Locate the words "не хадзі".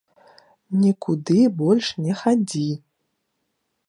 2.05-2.67